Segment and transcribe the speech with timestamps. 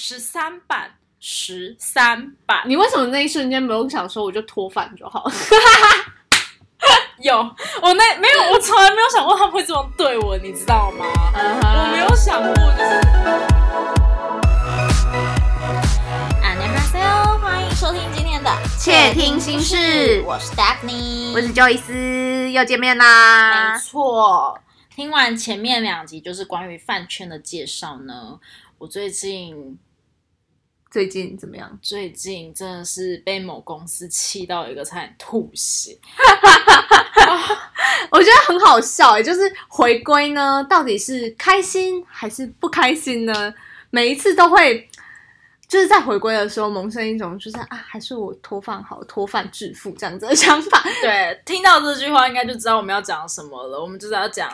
[0.00, 2.62] 十三版十三版。
[2.66, 5.32] 你为什么那一瞬间没有想说我就脱反就好了？
[7.18, 11.04] 有我那没有我从来没有想过他们会这么对我你知道吗？
[11.34, 13.00] 我没有想过就是
[17.42, 20.22] 欢迎收听今天的窃听心事。
[20.24, 23.72] 我是 stephanie 我是 joyce 又见面啦。
[23.72, 24.60] 没错。
[24.94, 28.38] 听完前面两集就是关于饭圈的介绍呢
[28.78, 29.76] 我最近
[30.90, 31.78] 最近怎么样？
[31.82, 35.96] 最近真的是被某公司气到一个差点吐血。
[38.10, 43.52] 我觉得很好笑诶，就是回归呢，到底是开心还是不开心呢？
[43.90, 44.88] 每一次都会。
[45.68, 50.82] 就是在回归的时候萌生一种就是啊，还是我脱饭好，脱饭致富这样子的想法。
[51.02, 53.78] 对，听到这句话应该就知道我们要讲什么了。
[53.78, 54.50] 我们就是要讲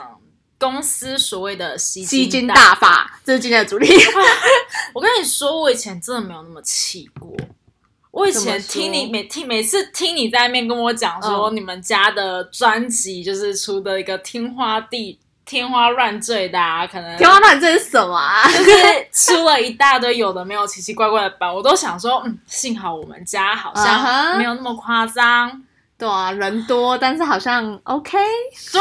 [0.59, 3.93] 公司所谓的吸吸金大大法，这是今天的主题。
[4.93, 7.35] 我跟你说，我以前真的没有那么气过。
[8.11, 18.47] 我以前听你每听每次听你在那边跟我讲说，嗯你们家的专辑就是出的一个天花地天花乱坠的、啊，可能天花板这是什么啊？
[18.53, 18.73] 就是
[19.11, 25.63] 出了一大堆有的没有奇奇怪怪的版，我都想说，嗯，幸好我们家好嗯像哼没有那么夸张。
[25.97, 28.19] 对啊，人多，但是好像 OK。
[28.73, 28.81] 对，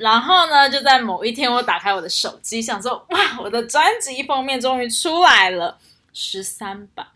[0.00, 5.76] 然后呢，就在某一天，我打开我的手机，想说，哇，我的专辑封面终于出来了，
[6.12, 7.06] 十三版。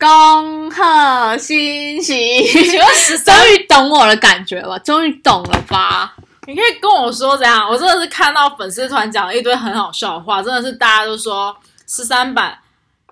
[0.00, 2.42] 恭贺新喜！
[2.44, 6.16] 请问十三终于懂我的感觉了，终于懂了吧？
[6.46, 7.68] 你可以跟我说怎样？
[7.68, 11.56] 我真的是看到粉丝团讲了一堆很好笑的话，真的是大家都说
[11.86, 12.58] 十三版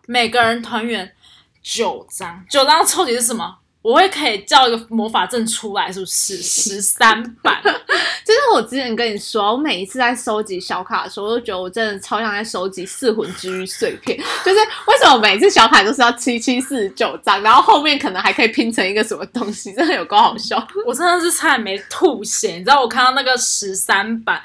[0.07, 1.15] 每个人团员
[1.63, 3.59] 九张，九张抽题是什么？
[3.83, 6.37] 我会可以叫一个魔法阵出来，是不是？
[6.41, 14.17] 十三版，就是我之前跟你说，我每一次在收集小卡的时候，我都觉得我真的超像在收集四魂之玉碎片。
[14.45, 20.65] 就是为什么每次小卡都是要七七四十九张，然后后面可能还可以拼成一个什么东西，真的有够好笑。
[20.87, 22.53] 我真的是差点没吐血。
[22.53, 24.41] 你知道我看到那个十三版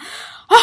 [0.50, 0.58] 哦，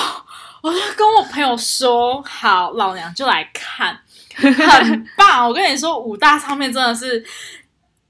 [0.62, 4.00] 我就跟我朋友说，好，老娘就来看，
[4.34, 5.46] 很棒。
[5.46, 7.24] 我跟你说，五大唱片真的是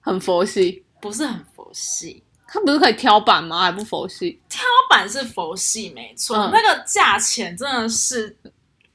[0.04, 2.22] 很佛系，不是很佛系。
[2.46, 3.62] 他不是可以挑板吗？
[3.62, 4.40] 还不佛系？
[4.48, 8.36] 挑板是佛系没错，嗯那个价钱真的是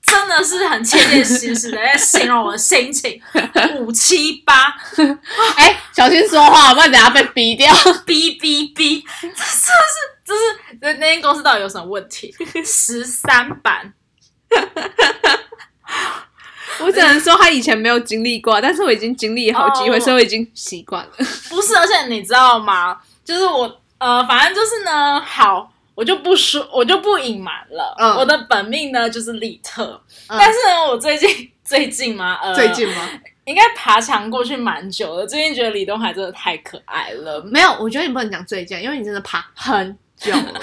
[0.01, 3.21] 真的是很切切实实的在形容我的心情，
[3.79, 4.73] 五七八
[5.57, 7.73] 哎、小心说话，不然等下被逼掉。
[8.05, 12.33] 逼逼逼，这是不是这是那那间公司到底有什么问题？
[12.63, 13.93] 十三版，
[16.79, 21.11] 我只能说他以前没有经历过，但是我已经经历好几回，哦所以我已经习惯了。
[21.49, 22.97] 不是，而且你知道吗？
[23.25, 25.71] 就是我呃，反正就是呢，好。
[25.95, 27.93] 我就不说，我就不隐瞒了。
[27.99, 33.05] 嗯我的本命呢就是利特，嗯但是呢，我最近最近嘛，呃，最近吗？
[33.43, 35.27] 应该爬墙过去蛮久了。
[35.27, 40.59] 最近觉得李东海真的太可爱了，没有，我觉得你不能讲最近，因为你真的爬很久 了。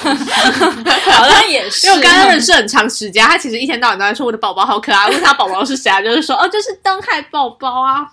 [1.13, 1.87] 好像也是。
[1.87, 8.03] 因为我刚刚认识很长时间，他其实一天到晚都在说我的宝宝好可爱，问他宝宝是谁啊，就是说哦，就是灯海宝宝啊。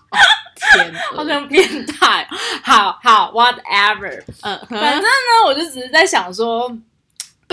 [0.63, 2.25] 哦、天好像变态。
[2.63, 4.23] 好好，whatever。
[4.41, 6.71] 嗯，反正呢，我就只是在想说。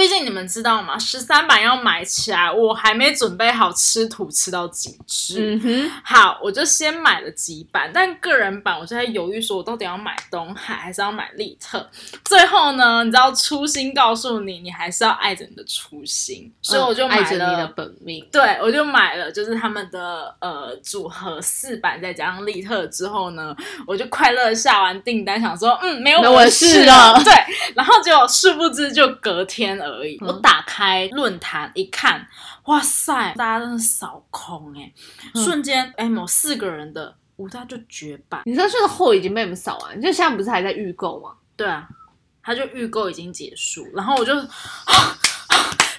[0.00, 0.98] 毕竟你们知道吗？
[0.98, 5.36] 十三版要买起来，我还没准备好吃土吃到极致。
[5.56, 11.86] 嗯哼，好，我就先买了几版，但个人版我就在犹豫，说我到底要买东海还是要买利特。
[12.24, 17.50] 最后呢，你知道初心告诉你，你还是要爱着你的初心，所以我就买嗯爱着了。
[17.50, 18.26] 你的本命。
[18.32, 23.54] 对，我就买了，就是他们的呃组合四版，再加上利特之后呢，
[23.86, 27.34] 我就快乐地下完订单，想说嗯没有我我的事事了对，
[27.74, 32.26] 然后结果殊不知就隔天而已，嗯我打开论坛一看，
[32.64, 34.92] 哇塞，大家真的扫空哎、
[35.34, 41.30] 嗯瞬间哎某四个人的五大就绝版，你说这个货已经被我们扫完，就现在不是还在预购吗？
[41.56, 41.86] 对啊，
[42.42, 44.32] 他就预购已经结束，然后我就。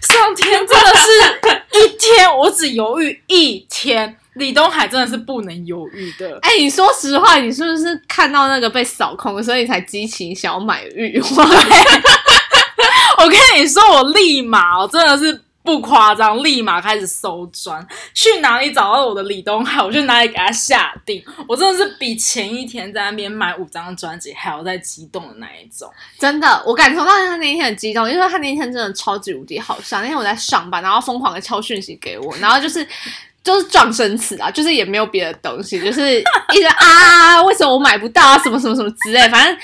[0.02, 4.18] 上天真的是一天，我只犹豫一天。
[4.34, 11.50] 李东海真的是不能犹豫的， 哎、你说实话，你是不是看到那个被扫空，所以才激起想要买的欲望？
[13.22, 17.86] 我跟你说，我立马，我真的是不夸张，立马开始搜专，
[18.16, 21.24] 去哪里找到我的李东海，我就哪里给他下定。
[21.48, 25.88] 我真的是比前一天在那边买五张专辑还要再激动的那一种。
[26.18, 30.02] 真的，我感受到他那一天很激动，因为他那一天真的超级无敌好笑。
[30.02, 32.86] 那天我在上班，然后疯狂的敲讯息给我，然后就是
[33.44, 39.58] 就是撞生词啊，就是也没有别的东西，就是一直啊，为什么我买不到啊，什么什么什么之类，反正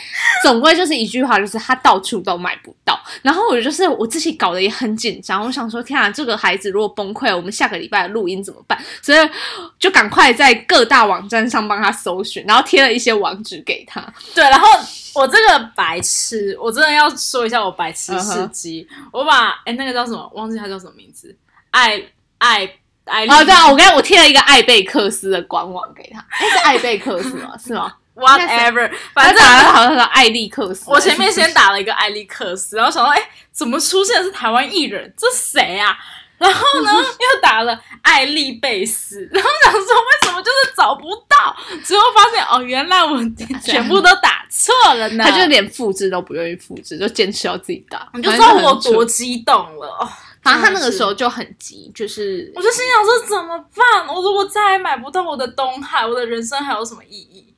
[0.44, 3.00] 总归就是一句话，就是他到处都买不到。
[3.22, 8.78] 然后我就是我自己搞得也很紧张，我想说天啊，这个孩子如果崩溃了，我们下个礼拜的录音怎么办？
[9.02, 9.30] 所以
[9.78, 14.04] 就赶快在各大网站上帮他搜寻，然后贴了一些网址给他。
[14.34, 14.68] 对，然后
[15.14, 18.88] 我这个白痴，我真的要说一下我白痴事迹。
[19.12, 21.36] 我把哎那个叫什么，忘记他叫什么名字，
[21.70, 22.02] 爱
[22.40, 22.68] 爱
[23.08, 27.54] 爱丽哦，对啊，我刚才我贴了一个艾贝克斯的官网给他， 哎，是艾贝克斯吗？
[27.58, 27.94] 是吗？
[28.18, 30.86] whatever，反正打的好像是艾利克斯。
[30.90, 33.22] 我前面先打了一个艾利克斯，然后想到哎
[33.52, 35.96] 怎么出现的是台湾艺人，这谁啊？
[36.40, 43.20] 然后呢 又打了艾利贝斯，然后想说为什么就是找不到，最后发现哦原来我
[43.64, 45.24] 全部都打错了呢。
[45.24, 48.08] 他就连复制都不愿意复制，就坚持要自己打。
[48.14, 50.10] 你就知道我多激动了哦。
[50.48, 54.08] 反正他那个时候就很急，就是我就心想说怎么办？
[54.08, 57.54] 我如果再也买不到我的东海，我的人生还有什么意义？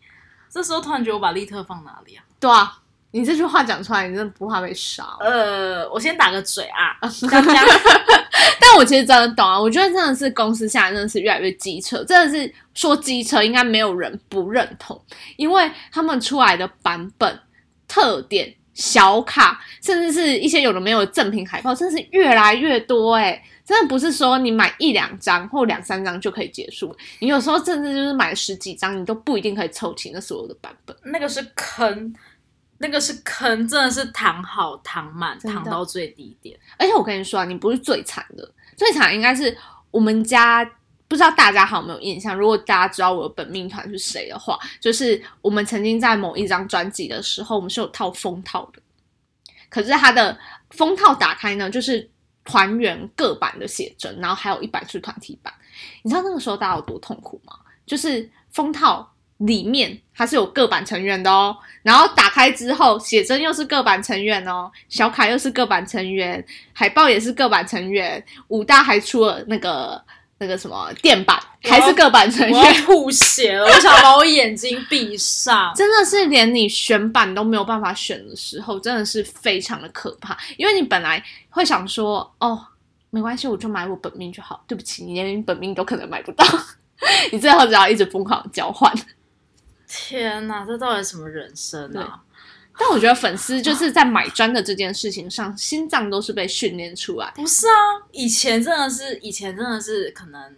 [0.52, 2.24] 这时候突然觉得我把利特放哪里啊？
[2.40, 2.80] 对啊，
[3.12, 5.06] 你这句话讲出来，你真的不怕被杀？
[5.20, 6.98] 呃，我先打个嘴啊。
[8.60, 15.00] 但我其实真的懂啊，我觉得真的是公司现在真的是越来越机车，真的是说机车应该没有人不认同，
[15.38, 17.40] 因为他们出来的版本、
[17.88, 30.96] 特点、小卡，甚至是一些有的没有的赠品海报，真的是越来越多哎、真的不是说你买一两张或两三张就可以结束，你有时候甚至就是买十几张，你都不一定可以凑齐那所有的版本。
[31.04, 32.16] 那个是坑，
[32.78, 36.58] 那个是坑，真的是躺好躺满，躺到最低点。
[36.78, 39.58] 而且我跟你说啊，你不是最惨的，最惨的应该是
[39.92, 40.66] 我们家。
[41.10, 42.34] 不知道大家还有没有印象？
[42.34, 48.80] 如果大家知道我的本命团是谁的话，就是我们曾经在某一张专辑的时候，我们是有套封套的。
[49.70, 50.38] 可是它的
[50.70, 52.08] 封套打开呢，就是
[52.44, 55.52] 团员各版的写真，然后还有一版是团体版。
[56.04, 57.54] 你知道那个时候大家有多痛苦吗？
[57.88, 70.04] 就是封套里面它是有各版成员的哦，然后打开之后写真又是各版成员哦，小卡又是各版成员，海报也是各版成员，武大还出了那个
[70.40, 72.84] 那个什么电版，还是各版成我要员。
[72.84, 75.72] 吐血了，我想把我眼睛闭上。
[75.76, 80.38] 真的是连你选版都没有办法选的时候，真的是非常的可怕。
[80.58, 82.60] 因为你本来会想说，哦，
[83.10, 84.64] 没关系，我就买我本命就好。
[84.66, 86.46] 对不起，你连本命都可能买不到，
[87.32, 88.92] 你最后只要一直疯狂地交换。
[89.88, 92.22] 天哪，这到底什么人生啊？
[92.80, 97.30] 但我觉得粉丝就是在买砖的这件事情上，心脏都是被训练出来。
[97.36, 100.56] 不是啊，以前真的是，以前真的是可能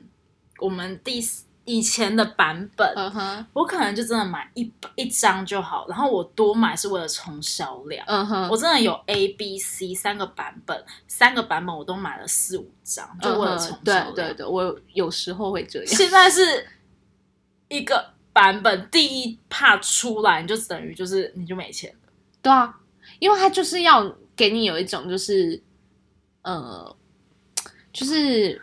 [0.60, 1.20] 我们第
[1.66, 8.04] 以前的版本，嗯哼，我可能就真的买一一张就好，然后我多买是为了冲销量。
[8.08, 14.14] 嗯哼，我真的有 A、B、C 三个版本，三个版本我都买了四五张，就为了冲销量。
[14.14, 15.88] 对对，我有有时候会这样。
[15.88, 16.68] 现在是
[17.70, 22.01] 一个版本第一怕出来，你就等于就是你就没钱了。
[22.42, 22.74] 对啊，
[23.20, 25.62] 因为他就是要给你有一种就是
[26.42, 26.96] 呃，
[27.94, 28.60] 就是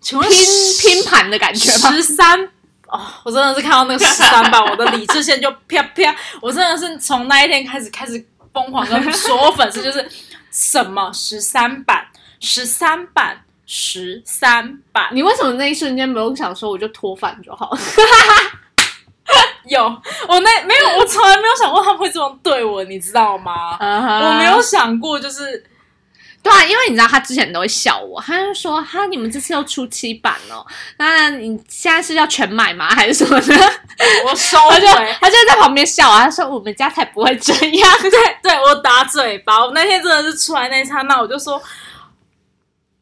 [0.00, 0.38] 请问拼
[0.80, 1.90] 拼盘的感觉吧。
[1.92, 2.48] 十三
[2.86, 10.08] 哦，我真的是看到那个十三版，我的理智线就啪啪，我真的是从那一天开始开始疯狂跟所有粉丝就是
[10.50, 12.06] 什么十三版、
[12.38, 17.74] 十三版、十三版，你为什么那一瞬间没有想说我就脱饭就好？
[19.66, 19.84] 有
[20.28, 23.76] 我那没有，我从来没有想过他们会这么对我，你知道吗？
[23.80, 25.64] 我我没有想过，就是
[26.42, 30.66] 对啊，因为你知道他之前都会笑我，他就说哈你们这次要出七版哦，
[30.98, 32.88] 那你现在是要全买吗？
[32.88, 33.54] 还是什么的？
[34.26, 34.86] 我收他就。
[35.20, 37.88] 他就在旁边笑啊，他说我们家才不会这样。
[38.02, 38.10] 对
[38.42, 39.64] 对，我打嘴巴。
[39.64, 41.62] 我那天真的是出来那一刹那，我就说：“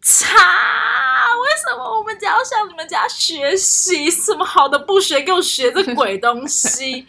[0.02, 4.10] 擦，为什么我们家要向你们家学习？
[4.10, 7.06] 什么好的不学，给我学这 鬼东西！”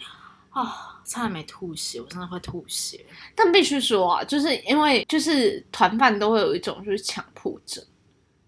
[0.50, 3.04] 啊、差点没吐血，我真的会吐血。
[3.34, 7.82] 但必须说啊，就是因为就是团饭都会有一种就是强迫症，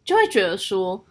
[0.05, 1.03] 就会觉得说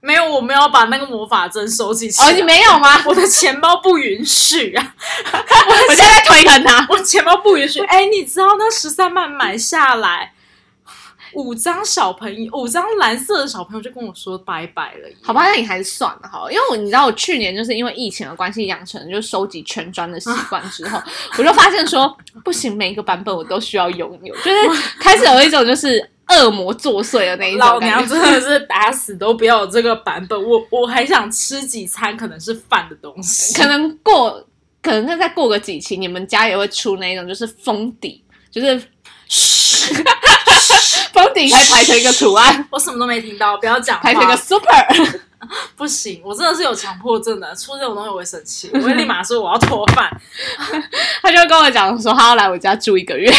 [0.00, 2.28] 没有，我没有把那个魔法针收集起来。
[2.28, 3.02] 哦你没有吗？
[3.06, 4.94] 我的钱包不允许啊！
[5.32, 6.86] 我现在在推坑他。
[6.88, 7.80] 我钱包不允许。
[7.86, 10.32] 哎，你知道那十三万买下来，
[11.36, 15.08] 五张小朋友，五张蓝色的小朋友就跟我说拜拜了。
[15.22, 21.00] 好吧，那你还是算了好了，因为我你知道我去年就是因为疫情的关系养成就收集全专的习惯之后，
[21.38, 27.86] 我就发现说不行，每一个版本我都需要拥有，就是 开始有一种就是恶魔作祟的那一种感觉。
[27.86, 34.42] 娘真的是打死都不要有这个版本，我我还想吃几餐可能是饭的东西， 可能过，
[34.82, 38.82] 可能再过个几期，你们家也会出那一种就是封底，就是
[39.28, 39.94] 嘘，
[41.12, 44.02] 封顶还排成一个图案， 我什么都没听到，不要讲话。
[44.02, 44.66] 排成一个 super。
[45.76, 50.10] 不行，我真的是有强迫症的，出这种东西我会生气，我会立马说我要脱饭。
[51.22, 53.30] 他就跟我讲说，他要来我家住一个月，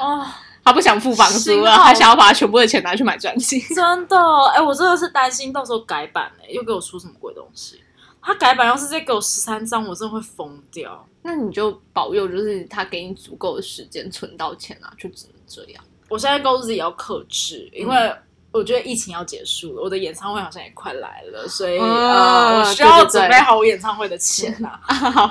[0.00, 0.26] 哦，
[0.64, 3.60] 他不想付房租了，他想要把他全部的钱拿去买专辑。
[3.60, 4.16] 真的，
[4.54, 7.80] 哎、我真的是担心到时候改版哎、又给我出什么鬼东西。
[8.20, 11.06] 他改版要是再给我十三张，我真的会疯掉。
[11.22, 15.84] 那你就保佑，就是他给你足够的时间存到钱啊，就只能这样。
[16.12, 18.14] 我现在告诉自己要克制，因为
[18.50, 24.78] 我觉得疫情要结束了，我的演唱会好像也快来了，所以、嗯呃，我需要准备好我演唱会的钱啊。
[24.84, 25.22] 好，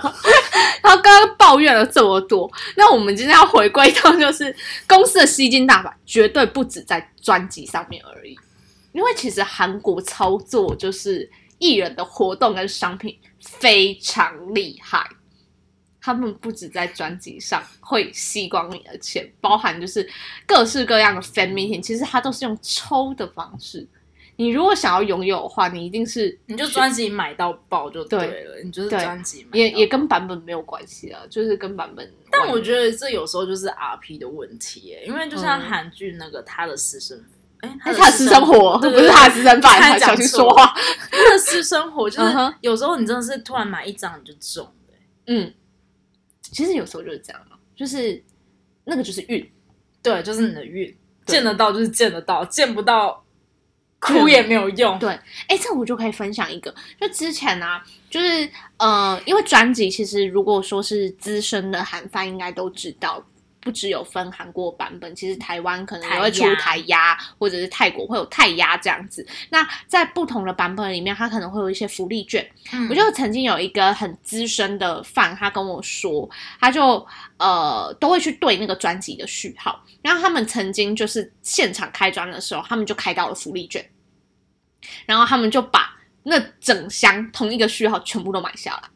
[0.81, 4.55] 然后刚刚抱怨了这么多，那我们今天要回归到就是
[4.87, 8.35] 公司的吸金大法，绝对不止在专辑上面而已，
[8.91, 15.07] 因为其实韩国操作就是艺人的活动跟商品非常厉害。
[16.01, 20.07] 他们不止在专辑上会吸光你的钱，包含就是
[20.47, 23.87] 各式各样的 fan meeting，其实它都是用抽的方式。
[24.37, 32.11] 你如果想要拥有的话，你一定是你就专辑买到爆就对了，你就是对专辑买也也跟版本没有关系啊，就是跟版本。
[32.31, 37.23] 但我觉得这有时候就是 R P 的问题耶，因为就像嗯韩剧那个他的私生，
[37.59, 40.73] 哎、哎，他的私生活对不是他的私生差饭，点讲小心说话。
[41.11, 45.53] 他的私生活就是有时候你真的是突然买一张你就中了耶嗯，
[46.51, 48.23] 其实有时候就是这样嘛，就是
[48.83, 49.49] 那个就是运。
[50.03, 53.23] 对，就是你的运，见得到就是见得到，见不到
[53.99, 54.97] 哭也没有用。
[54.99, 55.09] 对
[55.47, 63.23] 哎，这我就可以分享一个，就之前啊，就是呃，因为专辑其实如果说是资深的韩 fan 应该都知道。
[63.61, 69.25] 不只有分韩国版本，其实台湾可能也会出台压，或者是泰国会有泰压这样子。
[69.49, 77.05] 那在不同的版本里面，它可能会有一些福利券，嗯我就曾经有一个很资深的饭，他跟我说，他就
[77.37, 83.87] 呃都会去对那个专辑的序号，然后他们曾经就是现场开专的时候，他们就开到了福利券，
[85.05, 88.89] 然后他们就把那整箱同一个序号全部都买下来。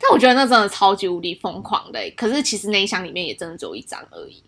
[0.00, 4.42] 但我觉得那真的超级无敌疯狂的欸，可是其实那一箱里面也真的只有一张而已。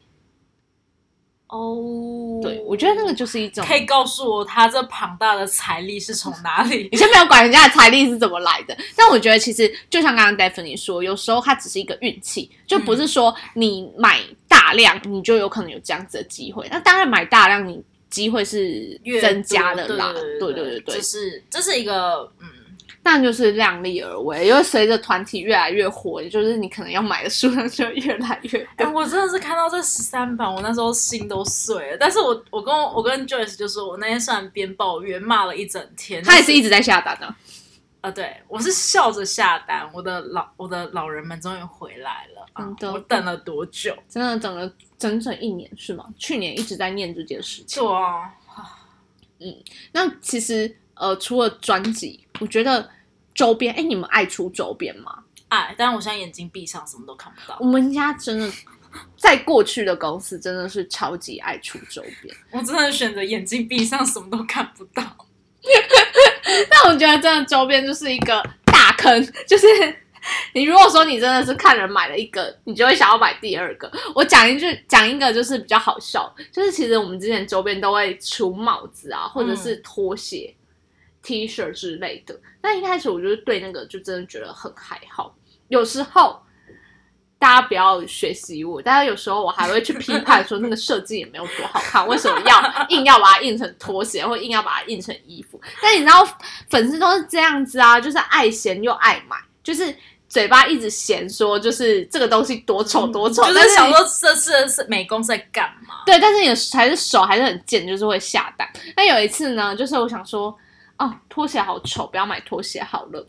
[1.49, 6.97] 哦，对，我觉得那个就是一种可以告诉我他这庞大的财力是从哪里你？
[6.97, 16.67] 先不要管人家的财力是怎么来的，但我觉得其实就像刚刚 Daphne 说，有时候它只是一个运气，就不是说你买大量你就有可能有这样子的机会。
[16.71, 20.11] 那当然买大量你机会是越增加的啦，
[20.41, 22.49] 对对对对是这是一个嗯，
[23.05, 28.93] 但就是量力而为，因为随着团体越来越火，就是你可能要买的数量就会越来越哎、多。
[28.93, 31.97] 我真的是看到这十三版，我那时候心都碎了。
[31.99, 37.35] 但是我我跟我跟 Joyce 就说，我那天虽然边抱怨骂了一整天，他也是一直在下单的、
[38.03, 43.97] 啊，对我是笑着下单，我的老我的老人们终于回来了啊我等了多久？
[44.09, 46.07] 真的等了整整一年是吗？
[46.17, 47.83] 去年一直在念这件事情。
[47.83, 48.33] 对啊，
[49.91, 52.91] 那其实呃，除了专辑，我觉得
[53.35, 55.25] 周边，哎，你们爱出周边吗？
[55.49, 57.67] 爱，但是我现在眼睛闭上，什么都看不到我。
[57.67, 58.51] 们家真的
[59.17, 65.03] 在过去的公司真的是超级爱出周边， 我真的选择眼睛闭上，什么都看不到。
[66.71, 69.67] 但我觉得真的周边就是一个大坑， 就是
[70.55, 73.91] 你如果说你真的是看人买了一个，你就会想要买第二个。
[74.15, 80.55] 我讲一句，讲一个就是比较好笑，就是其实我们之前周边都会出帽子啊，或者是拖鞋、
[81.23, 82.39] T 恤之类的。
[82.61, 85.35] 但一开始我就是对那个就真的觉得很还好，
[85.69, 86.41] 有时候。
[87.39, 95.61] 大家不要学习我，大家有时候我还会去批判说那个设计也没有多好看，为什么要 硬要把它印成拖鞋，或硬要把它印成衣服？
[95.83, 96.25] 但你知道
[96.71, 99.93] 粉丝都是这样子啊，就是爱嫌又爱买，就是
[100.29, 105.97] 嘴巴一直嫌说就是这个东西多丑多丑，就但是想说这次是美工在干嘛？
[106.07, 108.69] 对，但是你的还是手还是很贱，就是会下单。
[108.97, 110.57] 那有一次呢，就是我想说，
[111.03, 113.27] 哦，拖鞋好丑，不要买拖鞋好了。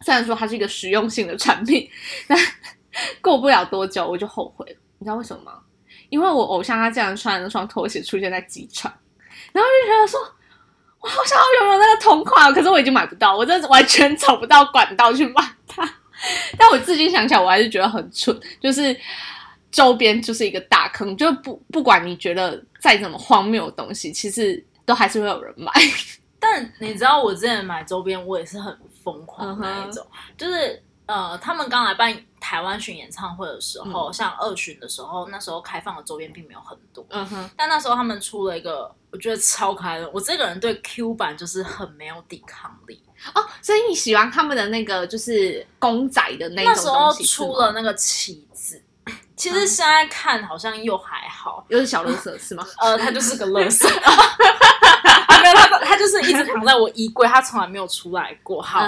[0.00, 1.86] 虽然说它是一个实用性的产品，
[2.26, 2.38] 但
[3.20, 4.76] 过不了多久我就后悔了。
[4.98, 5.58] 你知道为什么吗？
[6.08, 8.90] 因为我偶像他竟然穿的那双拖鞋出现在机场，
[9.52, 10.20] 然后就觉得说，
[11.00, 15.86] 我好想要拥有那个同款，可是我已经买不到，我真的完全 找不到管道去买它。
[16.56, 18.96] 但我至今想起来，我还是觉得很蠢，就是
[19.70, 25.70] 周边就是一个大坑，就不不管你觉得再怎么荒谬的东西，其实都还是会有人买。
[26.38, 43.02] 但你知道我之前买周边，我也是很疯狂的那一种，就是呃，他们刚来办台湾巡演唱会的时候，像二巡的时候，那时候开放的周边并没有很多，嗯哼，但那时候他们出了一个我觉得超可爱的，我这个人对 Q 版就是很没有抵抗力。
[43.34, 48.80] 哦，所以你喜欢他们的那个就是公仔的那种那时候出了那个旗子，
[49.34, 52.66] 其实现在看好像又还好，又是小乐色是吗？
[52.78, 54.12] 呃，它就是个垃圾，它
[55.54, 58.60] 没没有，他他就是一直躺在我衣柜，他从来没有出来过。
[58.62, 58.80] 好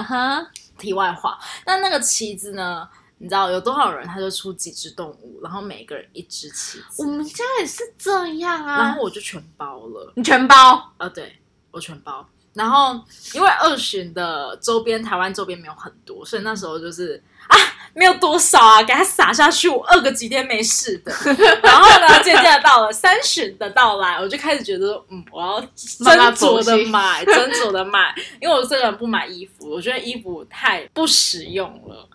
[0.77, 2.87] 题外话，那那个旗子呢？
[3.21, 8.77] 你知道有多少人，他就出几只动物，然后每个人一只旗子，我们家也是这样啊。
[8.77, 10.13] 然后我就全包了。
[10.15, 11.37] 你全包，呃，对
[11.69, 12.25] 我全包。
[12.53, 12.93] 然后
[13.33, 17.57] 因为二巡的周边，台湾周边没有很多，所以那时候就是啊，
[17.93, 21.11] 没有多少啊，给它撒下去，我饿个几天没事的。
[21.63, 32.07] 然后呢，渐渐的到了三旬的到来，我就开始觉得说，嗯，我要斟酌的买，斟酌的买，因为我这个人不买衣服，我觉得衣服太不实用了，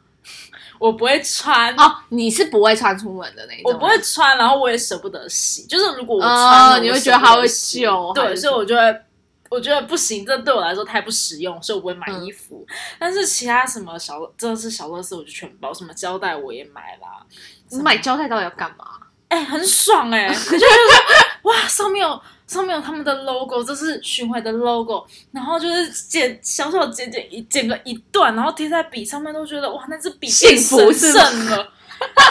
[0.79, 1.75] 我不会穿。
[1.77, 5.65] 哦，你是不会穿出门的那种，我不会穿，然后我也舍不得洗。
[5.67, 8.83] 就是如果我穿你会觉得它会旧还是所以我就会，
[9.55, 12.67] 我觉得不行，这对我来说太不实用，所以我不会买嗯衣服。
[12.99, 17.25] 但是其他什么小，真的是小乐事，我就全包，什么胶带我也买啦。
[17.71, 18.85] 你买胶带到底要干嘛？
[19.29, 31.73] 哎、很爽哎、 你就觉得哇，上面有上面有他们的 logo，这是巡回的 logo，然后就是剪小小剪剪一剪个一段，然后贴在笔上面，都觉得哇，那支笔变幸福神是吗圣了。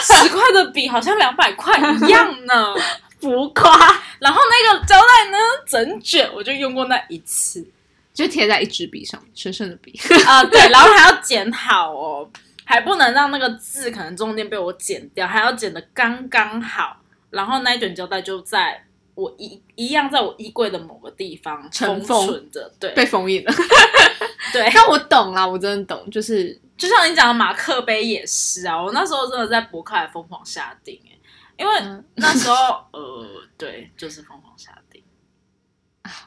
[0.02, 2.74] 十块的笔好像两百块一样呢。
[3.24, 3.72] 浮夸，
[4.20, 7.66] 然后那个胶带呢，整卷我就用过那一次
[8.12, 9.98] 就贴在一支笔上，神圣的笔。
[10.26, 12.28] 啊、对，然后还要剪好哦，
[12.64, 16.98] 还不能让那个字可能中间被我剪掉，还要剪的刚刚好。
[17.30, 23.52] 然后那一卷胶带就在我一一样在我衣柜的某个地方封存着，对被封印了。
[24.52, 31.13] 对， 但我懂啦，我真的懂，就是就像你讲的马克杯也是啊，我那时候真的在博客来疯狂下定哎、
[31.56, 35.02] 因为嗯那时候呃，对，就是疯狂下定。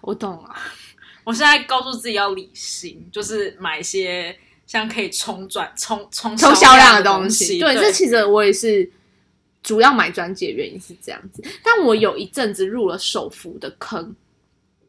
[0.01, 0.55] 我懂了。
[1.24, 7.60] 我现在告诉自己要理性，就是买一些像可以冲转、冲冲冲销销量的东东西。
[7.60, 8.89] 对，对，这其实我也是
[9.62, 11.43] 主要买专辑的原因是这样子。
[11.62, 14.15] 但我有一阵子入了手幅的坑。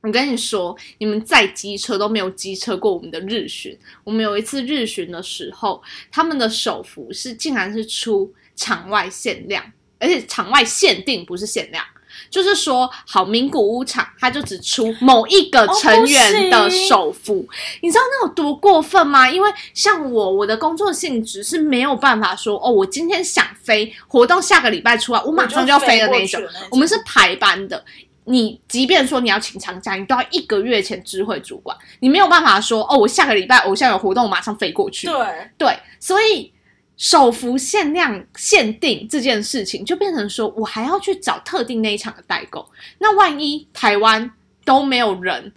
[0.01, 3.77] 我跟你说，你们再机车都没有机车过我们的日巡。
[4.05, 11.85] 我们有一次日巡的时候，他们的手幅是竟然是出场外限量，而且场外限定不是限量。
[12.31, 17.49] 就是说，好名古屋场，它就只出某一个成员的哦不行手幅，
[17.81, 19.31] 你知道那有多过分吗？
[19.31, 26.43] 因为像我，我的工作性质是没有办法说，哦，我今天想飞，活动下个礼拜出来，我马上就要飞的那种。
[26.71, 27.83] 我们是排班的。
[28.25, 35.07] 你即便说你要请长假，你都要一个月前知会主管，你没有办法说哦，我下个礼拜偶像有活动，我马上飞过去。
[35.07, 35.17] 对，
[35.57, 36.53] 对，所以
[36.99, 42.69] 手幅限量限定这件事情，就变成说我还要去找特定那一场的代购。
[42.99, 44.31] 那万一台湾
[44.65, 45.53] 都没有人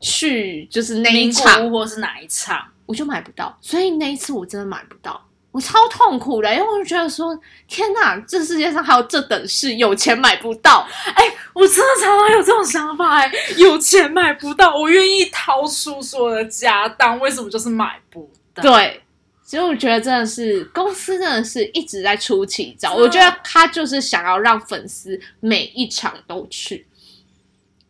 [0.00, 2.64] 去，就是那一场屋，或是哪一场？
[2.86, 3.58] 我就买不到。
[3.60, 10.86] 所以那一次我真的买不到，我超痛苦的，因为我就觉得说，天哪，这世界上还有这等事，有钱买不到。
[11.14, 18.62] 哎我真的常常有这种想法哎，有钱买不到，我愿意掏出所有的家当，为什么就是买不到？
[18.62, 19.00] 对。
[19.44, 26.86] 所以我觉得真的是公司真的是一直在出奇招，我觉得他就是想要让粉丝每一场都去，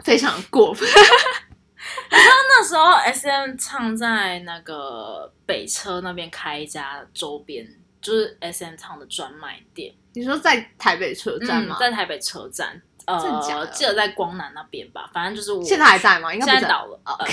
[0.05, 0.89] 非常过分。
[2.11, 7.67] 那时候 S M 唱在那个北车那边开一家周边，
[8.01, 11.77] 就是 S M 唱的专卖店，你说在台北车站吗？
[11.79, 16.33] 嗯在台北车站，呃，记得在光南那边吧，反正就是我现在还在吗？
[16.33, 17.27] 应该现在倒了，哦呃，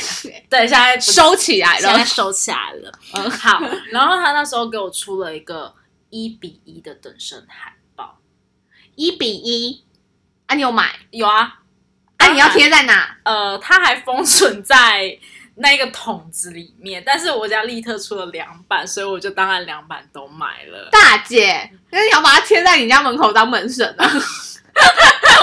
[0.50, 1.82] 对，现在收起来了。
[1.82, 2.92] 现在收起来了。
[3.14, 3.62] 嗯，好。
[3.92, 5.74] 然后他那时候给我出了一个
[6.10, 8.20] 一比一的等身海报，
[8.96, 9.84] 一比一
[10.48, 10.94] 啊，你有买？
[11.12, 11.62] 有啊，
[12.18, 13.18] 啊，你要贴在哪？
[13.24, 15.18] 呃，它还封存在
[15.56, 20.90] 那个桶子里面，但是我家利特出了两版，所以我就当然两版都买了。
[20.92, 24.06] 大姐，那你要把它贴在你家门口当门神啊？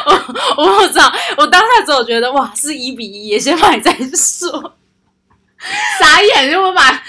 [0.07, 0.13] 我
[0.65, 4.75] 我不知道，我当下只有觉得哇，是一比一，也先买再说。
[5.99, 7.03] 傻眼，就我把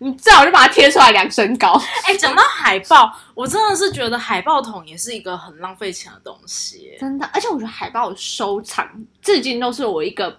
[0.00, 1.72] 你最好就把它贴出来量身高。
[2.04, 6.94] 哎、讲到海报，我真的是觉得海报桶也是一个很浪费钱的东西。
[7.00, 8.86] 真的，而且我觉得海报收藏
[9.22, 10.38] 至今都是我一个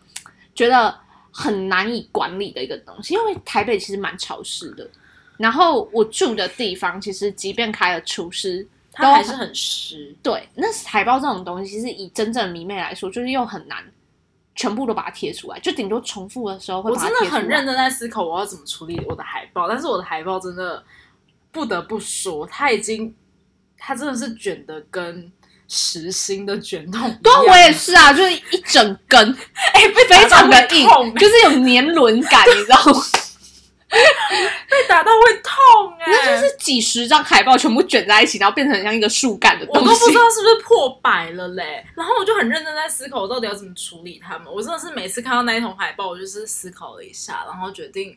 [0.54, 0.96] 觉得
[1.32, 4.88] 很难以管理的一个东西，因为台北其实蛮潮湿的，
[5.38, 10.16] 然后我住的地方其实即便开了厨师，它还是很湿。
[10.22, 13.78] 对，那海报这种东西，其实以真正的迷妹来说，就是又很难
[14.56, 17.30] 全部都把它贴出来，就顶多重复的时候会我真的。
[17.30, 20.84] 很认真在思考我要怎么处理我的海报，但是我的海报真的
[21.52, 23.14] 不得不说，它已经，
[23.78, 25.32] 它真的是卷的跟
[25.68, 27.14] 实心的卷筒。
[27.22, 29.20] 对啊，我也是啊，就是一整根，
[29.74, 33.02] 哎、被非常的硬，就是有年轮感，你知道吗？
[34.82, 39.82] 被打到会痛哎、那就是几十张海报全部卷在一起，然后变成像一个树干的我都。
[39.82, 41.86] 不知道是不是破百了嘞。
[41.96, 44.48] 然后我就很认真在思考，我到底要怎么处理它们。
[44.52, 48.16] 我真的是每次看到那一桶海报，我就是思考了一下，然后决定，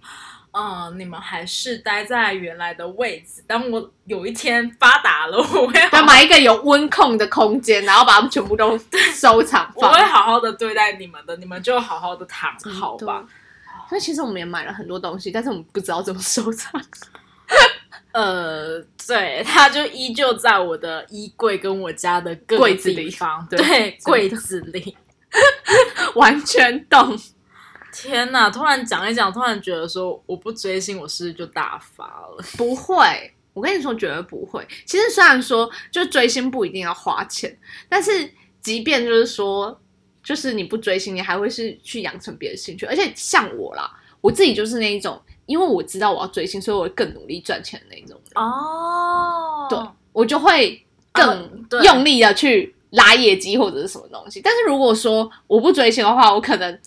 [0.53, 3.43] 嗯、你们还是待在原来的位置。
[3.47, 8.79] 当我有一天发达了，我会买一个有温控的空间，然后把它们全部都
[9.15, 10.01] 收藏我会。
[10.05, 13.25] 好好的对待你们的，你们就好好的躺好吧。
[13.91, 16.81] 所以其实我们也买了很多东西，但是我们不知道怎么收藏。
[18.13, 24.97] 呃，对，它就依旧在我的衣柜跟我家的各个柜子里地方，对对，柜子里。
[26.15, 27.19] 完全懂。
[27.93, 28.49] 天哪！
[28.49, 32.45] 突然讲一讲，突然觉得说我不追星，我是不是就大发了？
[32.57, 34.65] 不会，我跟你说，绝对不会。
[34.87, 39.81] 其实虽然说，就追星不一定要花钱，但是即便就是说，
[40.23, 42.87] 就是你不追星，你还会是去养成别的兴趣。
[42.87, 48.45] 而且像我啦，我自己就是那一种，因为我知道我要追星，所以我会更努力赚钱的那一种人。
[48.45, 49.79] 哦对，
[50.13, 54.41] 我就会更用力的去拉业绩或者是什么东西。
[54.43, 56.79] 但是如果说我不追星的话，我可能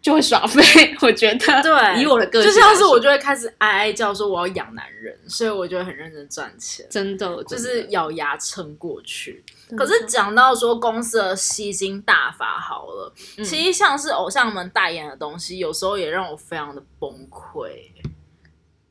[0.00, 0.62] 就会耍废。
[1.02, 9.44] 我觉得，对，以我的个性就，像是我就会开始哀哀叫说我要养男人，所以我就会很认真赚钱，真的就就是咬牙撑过去。
[9.76, 17.68] 可是讲到说公司的吸金大法好了，嗯其实像是偶像们代言的东西，有时候也让我非常的崩溃。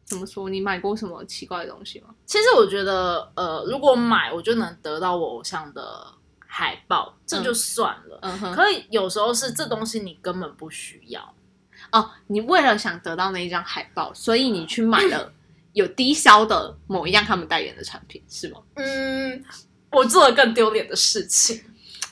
[0.06, 0.50] 怎么说？
[0.50, 2.08] 你买过什么奇怪的东西吗？
[2.26, 6.08] 其实我觉得，呃，如果买我就能得到我偶像的
[6.58, 8.18] 海报，这就算了。
[8.24, 11.22] 嗯哼，可以有时候是这东西你根本不需要，
[11.92, 15.32] 哦，你为了想得到那一张海报，所以你去买了
[15.74, 18.60] 有低消的某一样他们代言的产品，是吗？
[18.74, 19.46] 嗯，
[19.92, 21.64] 我做了更丢脸的事情。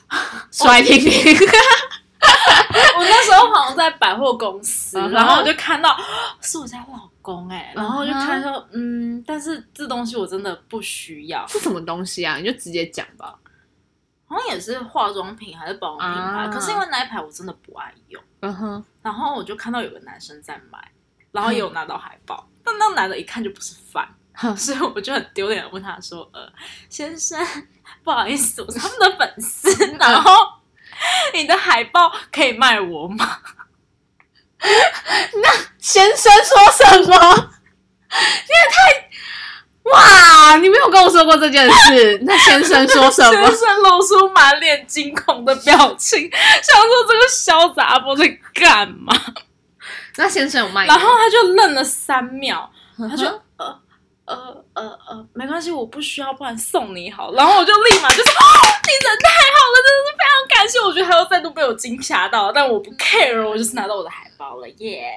[0.52, 1.10] 说来听听。
[2.96, 5.96] 我那时候好像在百货公司，然后我就看到
[6.40, 12.36] 是我家老公哎、然后我就看到 嗯，但是这东西我真的不需要，是什么东西啊？
[12.36, 13.36] 你就直接讲吧。
[14.28, 16.48] 好像也是化妆品还是保养品牌，啊。
[16.48, 20.90] 可是因为那一排我真的不爱用，嗯哼，然后我就看到有个男生在买，
[21.32, 24.08] 然后也有拿到海报，但那男的一看就不是饭。
[24.54, 26.46] 所以我就很丢脸的问他说：“呃，
[26.90, 27.42] 先生，
[28.04, 30.30] 不好意思，我是他们的粉丝，然后
[31.32, 33.40] 你的海报可以卖我吗？
[34.60, 37.34] 那先生说什么？
[38.12, 39.05] 你也太……
[39.92, 40.56] 哇！
[40.56, 42.18] 你没有跟我说过这件事。
[42.24, 43.56] 那先生说什？”么先？
[43.56, 49.14] 生露出满脸惊恐的表情，想说这个小杂波在干嘛？
[50.16, 50.86] 那先生有卖？
[50.86, 53.26] 然后他就愣了三秒，他他就
[53.58, 53.80] 呃
[54.24, 54.34] 呃
[54.74, 57.32] 呃呃，没关系，我不需要，不然送你好。
[57.34, 65.14] 然后我就立马就说：“哦，你人太好了，真的是非常感谢。”我觉得他又再度被我惊吓到，但我不 care，我就是拿到我的海报了，耶、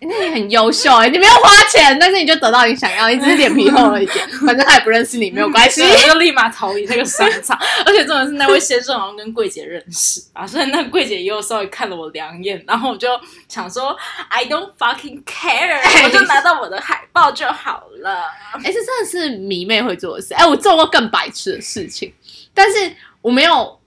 [0.00, 13.08] 那你很优秀哎、你没有花钱，但是你就得到你想要，你只是脸皮厚了一点，反正他也不认识你，没有关系我就立马逃离那个商场，而且重点是那位先生好像跟柜姐认识啊，所以那柜姐也有稍微看了我两眼，然后我就
[13.48, 13.96] 想说
[14.28, 18.24] I don't fucking care， 我就拿到我的海报就好了。
[18.62, 20.34] 哎、这真的是迷妹会做的事。
[20.34, 22.12] 哎、我做过更白痴的事情，
[22.52, 23.80] 但是我没有，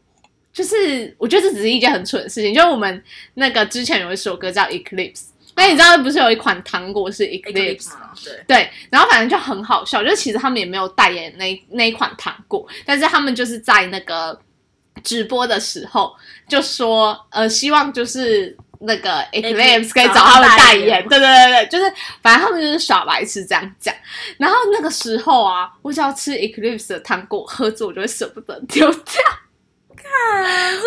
[0.52, 2.54] 就是我觉得这只是一件很蠢的事情。
[2.54, 3.04] 就是我们
[3.36, 5.26] 那个之前有一首歌叫 Eclipse，
[5.58, 7.90] 那你知道不是有一款糖果是 Eclipse？
[7.90, 14.40] 吗，对，对，然后反正就很好笑，就其实他们也没有代言那那一款糖果，但是他们就是在那个
[15.04, 16.16] 直播的时候
[16.48, 21.92] 就说，呃，希望就是那个 Eclipse 可以找他们代言， 对对对对，就是
[22.22, 23.92] 反正他们就是耍白痴这样讲。
[24.38, 29.24] 然后那个时候啊，我只要吃 Eclipse 的糖果喝着，我就会舍不得丢掉。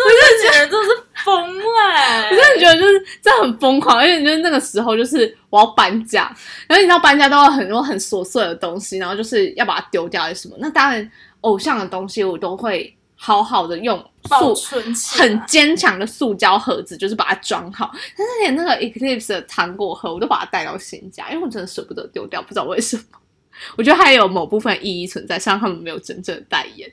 [0.03, 0.89] 我真的觉得这是
[1.23, 6.23] 疯了、我真的觉得就是这很疯狂，而且就是那个时候就是我要搬家，
[6.67, 10.55] 然后你知道搬家都有很多很琐碎的东西，然后就是要把它丢掉还是什么。
[10.59, 17.91] 那当然，偶像的东西我都会好好的用保塑存很坚强的塑胶盒子，就是把它装好。
[18.17, 23.03] 但是连那个 Eclipse 的糖果盒，我都把它带到新家，因为我真的舍不得丢掉，不知道为什么。
[23.77, 26.91] 我觉得还有某部分意义存在，虽然他们没有真正的代言。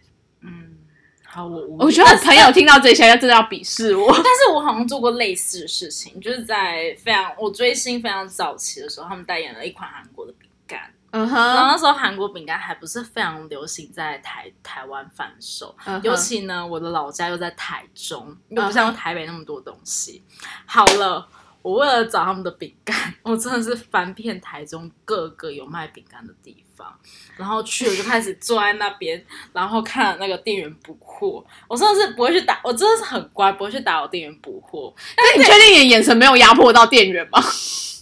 [1.46, 4.06] 我我觉得朋友听到这些，真的要鄙视我。
[4.14, 20.22] 但是我好像做过类似的事情，就是在非常我追星非常早期的时候，他们代言了一款韩国的饼干，嗯哼然后，那时候韩国饼干还不是非常流行在台台湾贩售，尤其呢，我的老家又在台中，又不嗯像台北那么多东西。
[20.66, 21.26] 好了，
[21.62, 26.67] 我为了找他们的饼干，我真的是翻遍台中各个有卖饼干的地方，
[27.36, 31.44] 然后去了就开始坐在那边，然后看那个店员补货。
[31.68, 34.92] 我真的是不会去打，我真的是很乖，不会去打扰店员补货。
[35.16, 37.42] 但你确定你的眼神没有压迫到店员吗？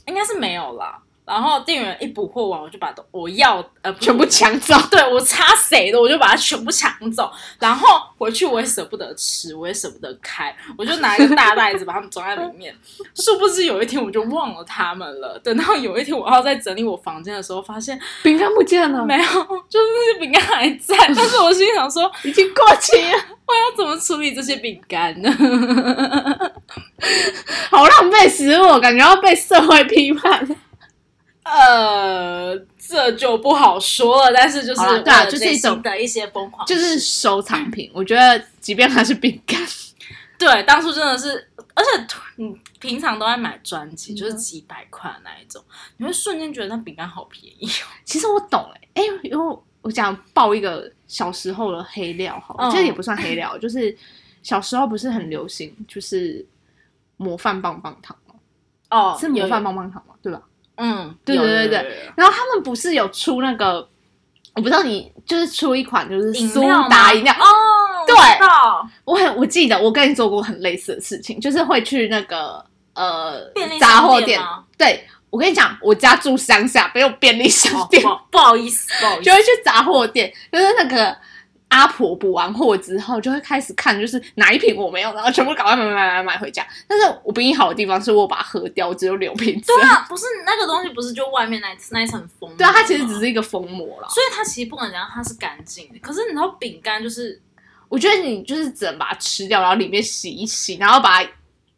[0.06, 4.76] 应该是没有啦，然后店员一补货完，我就把东我要呃全部抢走。
[4.88, 12.72] 对我差谁的，我就把它全部抢走，然后回去我也舍不得吃，我也舍不得开，我就拿一个大袋子把它们装在里面。
[13.16, 15.36] 殊不知有一天我就忘了它们了。
[15.40, 20.96] 等到有一天我要在整理我房间的时候，发现饼干不见了，没有，就是那些饼干还在。
[20.96, 25.28] 但是我心里想说，已经过期了，我要怎么处理这些饼干呢？
[27.68, 30.46] 好浪费食物，感觉要被社会批判。
[31.48, 34.32] 呃，这就不好说了。
[34.34, 39.56] 但是就是对就是一种的一些疯狂，就是收藏品，我觉得即便它是饼干，
[40.36, 45.62] 对，当初真的是，而且你平常都在买专辑，嗯就是几百块的那一种，
[45.98, 47.86] 你会瞬间觉得那饼干好便宜哦。
[48.04, 53.96] 其实我懂哎、欸，哎、因为我讲爆一个小时候的黑料好了，嗯其实也不算黑料，就是
[54.42, 56.44] 小时候不是很流行，就是
[57.16, 58.34] 模范棒棒糖吗？
[58.90, 60.14] 哦是模范棒棒糖吗？
[60.20, 60.42] 对吧？
[60.76, 62.10] 嗯，对对对对。
[62.16, 63.88] 然后他们不是有出那个，
[64.54, 68.16] 我不知道你就是出一款就是苏打饮料，哦，对。
[69.04, 73.40] 我很我记得我跟你做过很类似的事情，就是会去那个呃
[73.80, 74.40] 杂货店，
[74.76, 81.16] 对我跟你讲，我家住乡下，没有便利商哦，店，不不好意思，不好意思，就会去杂货店，就是那个
[81.76, 86.66] 阿婆补完货之后，就会开始看，就是哪一瓶我没有，然后全部赶快买买买买买回家。
[86.88, 89.66] 但是我比你好的地方是我把它喝掉，只有留瓶子。
[89.66, 92.56] 对啊，不是那个东西，不是就外面那一那一层封膜？
[92.56, 94.08] 对啊，它其实只是一个封膜了。
[94.08, 95.98] 所以它其实不能讲它是干净的。
[95.98, 97.40] 可是你知道饼干就是
[97.88, 101.30] 我觉得你就是只能把它吃掉，然后里面洗一洗，然后把它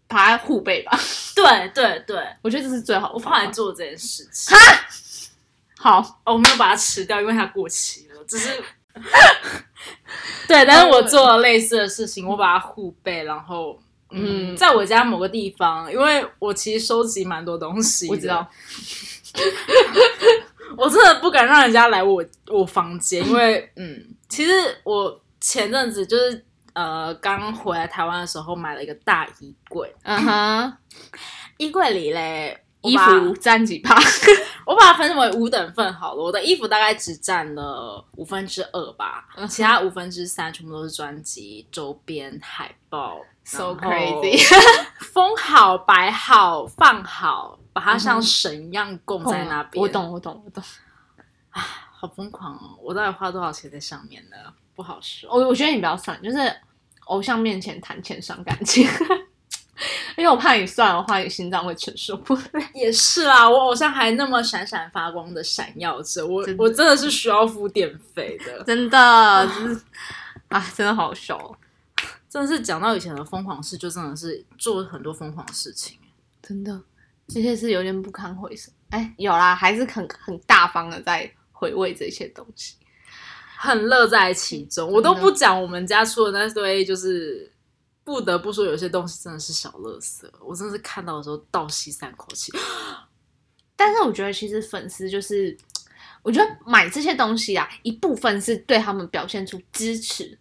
[0.06, 0.98] 把它护背吧。
[1.34, 3.18] 对对对，我觉得这是最好的我。
[3.18, 4.56] 后来做这件事情。
[5.76, 8.48] 好，哦，我没有把它吃掉，因为它过期了，只是。
[10.48, 13.78] 对，但是我做了类似的事情，我把它护背，然后
[14.10, 14.56] 嗯，嗯。
[14.56, 18.46] 在我家某个地方，因为我其实收集蛮多东西，我知道，，
[20.76, 24.52] 我真的不敢让人家来我我房间，因为嗯，其实
[24.84, 30.76] 我前阵子就是呃刚回来台湾的时候买了一个大衣柜，嗯哼，
[31.58, 33.94] 衣柜里嘞我衣服占几趴？
[34.66, 44.38] 我把它分为五等份好了，我的衣服大概只占了五分之二吧，其他五分之三全部都是专辑、周边、海报 So crazy
[45.12, 49.80] 封好、摆好、放好，把它像神一样供在那边。
[49.82, 50.62] 我，懂，我懂，我懂。
[51.50, 52.78] 好疯狂哦！
[52.82, 54.36] 我到底花多少钱在上面呢？
[54.76, 55.28] 不好说。
[55.32, 56.38] 我我觉得你不要算，就是
[57.06, 58.86] 偶像面前谈钱伤感情，
[60.16, 62.42] 因为我怕你算的话，你心脏会承受不了。
[62.74, 68.62] 也是啦，我偶像还那么闪闪发光的闪耀着，我真我真的是需要付电费的。
[68.66, 69.80] 真的，就是
[70.48, 71.56] 啊，真的好笑哦，
[72.28, 75.98] 真的是讲到以前的疯狂事，就真的是做很多疯狂事情。
[76.42, 76.80] 真的，
[77.28, 78.72] 这些是有点不堪回首。
[78.90, 82.74] 哎，有啦，还是很很大方的在回味这些东西。
[83.60, 84.90] 很乐在其中。
[84.90, 87.52] 我都不讲我们家出的那堆，就是
[88.08, 90.32] 不得不说，有些东西真的是小乐色。
[90.40, 92.50] 我真的是看到的时候倒吸三口气。
[93.76, 95.54] 但是我觉得，其实粉丝就是，
[96.22, 100.38] 我觉得买这些东西啊，一部分是对他们表现出支持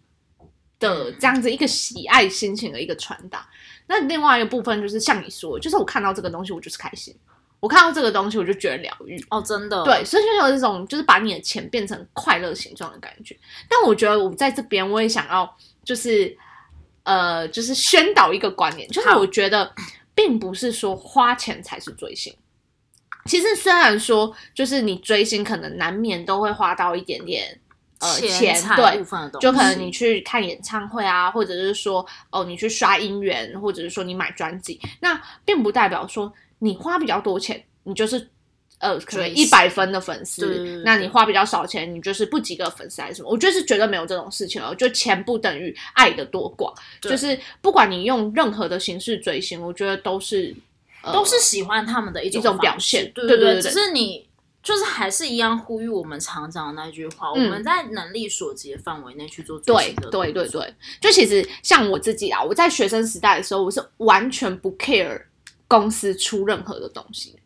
[0.78, 3.46] 的这样子一个喜爱心情的一个传达。
[3.86, 7.14] 那另外一个部分就是像你说，就是我看到这个东西，我就是开心；
[7.60, 9.22] 我看到这个东西，我就觉得疗愈。
[9.28, 13.38] 哦，真的，对，所以就有这种就是把你的钱变成快乐形状的感觉。
[13.68, 15.54] 但我觉得我在这边我也想要
[15.84, 16.34] 就是
[17.08, 19.72] 呃，就是宣导一个观念，就是我觉得
[20.14, 22.30] 并不是说花钱才是追星。
[23.24, 27.58] 其实虽然说就是你追星可能难免都会花到一点点
[28.00, 29.02] 呃钱，财对
[29.40, 38.28] 就可能你去看演唱会啊，或者是说哦，你去刷音源，或者是说你买专辑，那并不代表说你花比较多钱，你就是
[38.78, 43.28] 呃可能一百分的粉丝那你花比较少钱，你就是不及格粉丝还是什么？
[43.30, 50.54] 我觉得是绝对没有这种事情哦，就钱不等于爱的多寡，就是不管你用任何的形式追星，我觉得都是、
[51.02, 54.28] 呃、都是喜欢他们的一种一种表现对对对只是你
[54.62, 65.22] 就是还是一样呼吁我们常讲的那句话，嗯我们在能力所及的范围内去做对对对对，就其实像我自己啊，我在学生时代的时候，我是完全不 care
[65.66, 67.37] 公司出任何的东西。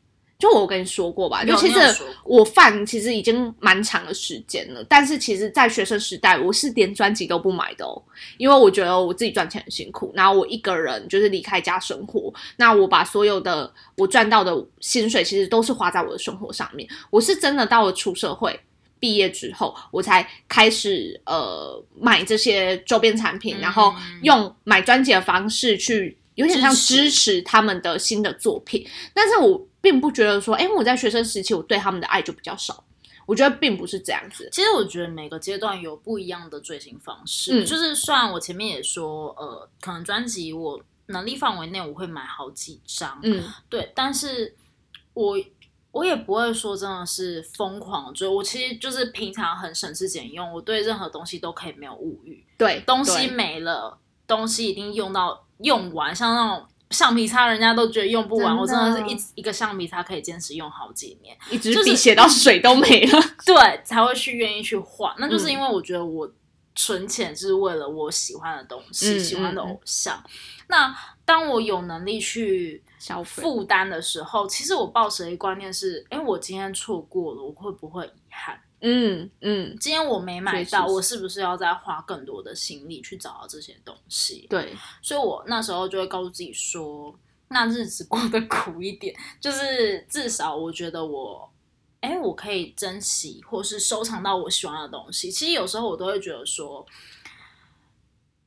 [0.43, 8.03] 就我跟你说过吧，就其实你有说过我饭其实已经蛮长的时间了，但是其实，在学生时代，我是连专辑都不买的哦，
[8.39, 16.89] 因为我觉得我自己赚钱很辛苦，然后我一个人就是离开家生活，那我把所有的我赚到的薪水，其实都是花在我的生活上面。
[17.09, 18.59] 我是真的到了出社会，
[18.99, 28.85] 毕业之后，我才开始呃买这些周边产品，嗯然后用买专辑的方式去有点像支持他们的新的作品。
[29.15, 32.83] 但是我并不觉得说，哎，我在学生时期我对他们的爱就比较少。
[33.25, 34.49] 我觉得并不是这样子。
[34.51, 37.62] 其实我觉得每个阶段有不一样的追星方式。
[37.62, 44.57] 嗯就是虽然我前面也说，呃，可能专辑我能力范围内我会买好几张，嗯对，但是
[45.14, 45.38] 我
[45.92, 48.27] 我也不会说真的是疯狂追。
[48.27, 52.45] 我其实就是平常很省吃俭用，我对任何东西都可以没有物欲。
[52.59, 56.66] 对，东西没了，东西一定用到用完，像那种。
[56.93, 61.37] 橡皮擦，人家都觉得用不完，真我真的是一一个橡皮擦可以坚持用好几年。
[61.51, 63.21] 一支就是笔写到水都没了。
[63.47, 65.13] 对，才会去愿意去换。
[65.19, 66.31] 那就是嗯因为我觉得我
[66.75, 70.23] 存钱是为了我喜欢的东西，嗯喜欢的嗯嗯偶像。
[70.69, 72.83] 那当我有能力去
[73.25, 78.59] 负担的时候，其实我抱持的一个观念是：哎，我今天错过了，我会不会遗憾？
[78.85, 84.45] 嗯嗯，今天我没买到，我是不是要再花更多的心力去找到这些东西？
[84.51, 87.16] 对，所以我那时候就会告诉自己说，
[87.47, 91.49] 那日子过得苦一点，就是至少我觉得我，
[92.01, 95.31] 哎，我可以珍惜或是收藏到我喜欢的东西。
[95.31, 96.85] 其实有时候我都会觉得说，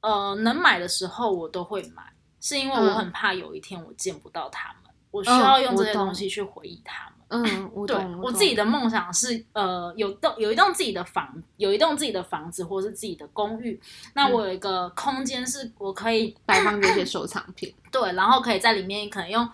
[0.02, 2.04] 呃，能买的时候我都会买，
[2.42, 7.25] 是因为我嗯很怕有一天我见不到他们，我需要用这些东西去回忆他们。
[7.28, 13.80] 嗯，我对懂，我自己的梦想是，呃，有栋有一栋自己的房，有一栋自己的房子，或是自己的公寓。
[14.14, 17.74] 那我有一个空间，是我可以摆放这些收藏品。
[17.92, 19.50] 对，然后可以在里面可能用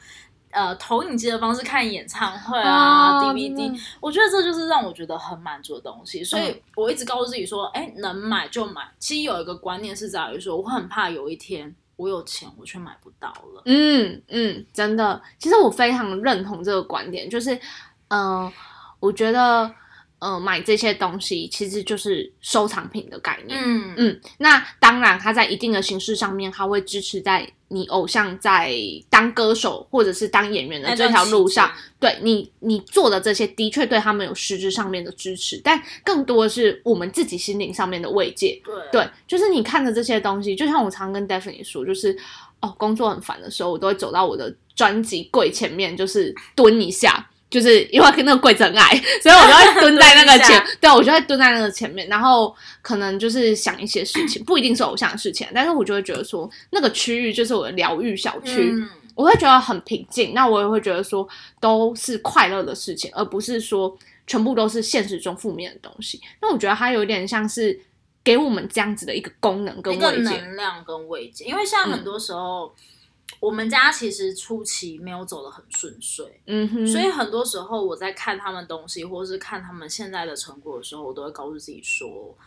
[0.52, 3.74] 呃投影机的方式看演唱会啊、哦 DVD。
[4.02, 8.82] 我觉得这就是让我觉得很满足的东西，所以嗯我一直告诉自己说，哎，能买就买。
[9.00, 13.62] 其实有一个观念是在于说，我很怕有一天我有钱我却买不到了。
[13.66, 17.60] 嗯嗯，真的，其实我非常认同这个观点，就是，
[18.08, 18.52] 嗯、
[19.00, 19.72] 我觉得，
[20.18, 23.60] 呃，买这些东西其实就是收藏品的概念。
[23.64, 28.76] 嗯嗯，那当然，它在一定的形式上面，它会支持在你偶像在
[29.10, 38.62] 当歌手或者是当演员的这条路上，对你你做的这些的确对他们有实质上面的支持，但更多的是我们自己心灵上面的慰藉。
[38.66, 42.18] 对对，就是你看的这些东西，就像我常跟 Daphne 说，就是
[42.60, 47.30] 哦，工作很烦的时候，我都会走到我的专辑柜前面，就是蹲一下。
[47.52, 61.28] 就是因为那个柜子很矮， 所以我就会蹲在那个前 下，对我就会蹲在那个前面，然后可能就是想一些事情，不一定是偶像的事情，但是我就会觉得说那个区域就是我的疗愈小区，嗯我会觉得很平静，那我也会觉得说
[61.60, 66.22] 都是快乐的事情，而不是说全部都是现实中负面的东西。
[66.42, 67.78] 那我觉得它有点像是
[68.24, 70.38] 给我们这样子的一个功能跟慰藉。
[70.40, 72.74] 能量跟慰藉，因为像很多时候。
[73.42, 82.38] 我们家其实初期没有走得很顺遂，嗯哼，所以很多时候我在看他们东西，或是看他们现在的成果的时候，我都会告诉自己说，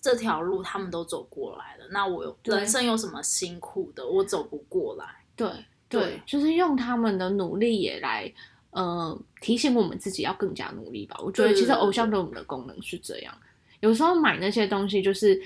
[0.00, 5.24] 这条路他们都走过来了，那我有人生有什么辛苦的，我走不过来。
[5.34, 5.50] 对
[5.88, 8.32] 对对，就是用他们的努力也来。
[8.70, 11.18] 呃，提醒我们自己要更加努力吧。
[11.24, 13.34] 我觉得其实偶像对我们的功能是这样，
[13.80, 15.40] 有时候买那些东西就是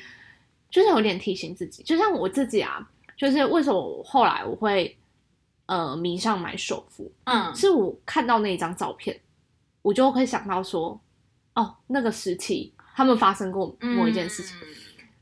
[0.69, 2.87] 就是有点提醒自己，就像我自己啊，
[3.23, 4.99] 就是为什么我后来我会
[5.67, 9.17] 呃迷上买首付，嗯，是我看到那一张照片，
[9.81, 11.01] 我就会想到说，
[11.55, 14.67] 哦，那个时期他们发生过某一件事情，嗯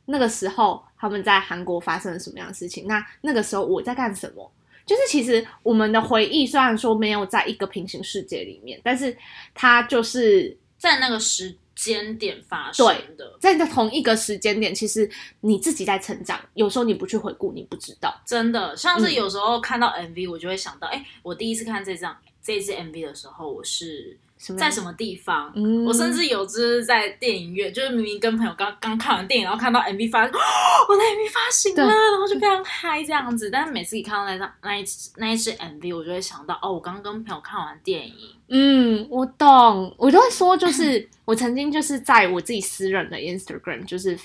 [0.07, 4.51] 那个时候他们在韩国发生了什么样的事情，那那个时候我在干什么？
[4.87, 9.15] 就是其实我们的回忆虽然说没有在一个平行世界里面，但是
[9.53, 15.09] 它就是在那个时间点发生的，在同一个时间点，其实
[15.41, 18.21] 你自己在成长，有时候你不去回顾，你不知道。
[18.27, 25.53] 真的，像嗯是有时候看到 MV，我就会想到，哎、我第一次看这张这一支 MV 的时候，我是什么在什么地方？
[25.55, 30.31] 嗯我甚至有就是在电影院，就是明明跟朋友刚刚看完电影，然后看到 MV 发，哦
[30.89, 33.51] 我的 MV 发行了，然后就非常嗨这样子。
[33.51, 34.85] 但是每次一看到那张那一
[35.17, 38.15] 那一支 MV，我就会想到，哦，我刚跟朋友看完电影，
[38.49, 44.19] 嗯，我懂，我就会说，就是我曾经就是在我自己私人的 Instagram 就是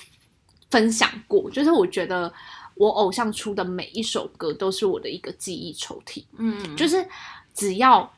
[0.70, 2.32] 分享过，就是我觉得
[2.76, 7.06] 我偶像出的每一首歌都是我的一个记忆抽屉，嗯，就是
[7.54, 8.10] 只要